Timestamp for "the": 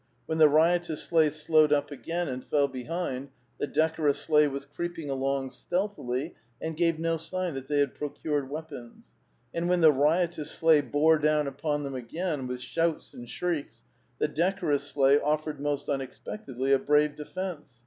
3.59-3.67, 9.81-9.91, 14.17-14.27